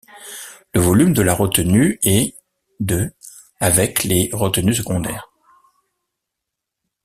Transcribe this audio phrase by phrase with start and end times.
[0.73, 2.33] Le volume de la retenue est
[2.79, 3.11] de
[3.59, 5.31] avec les retenues secondaires.